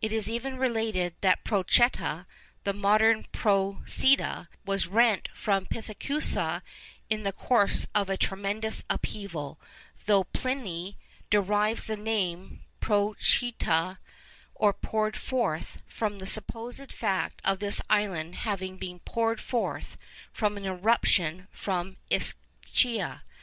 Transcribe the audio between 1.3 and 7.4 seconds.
Prochyta (the modern Procida) was rent from Pithecusa in the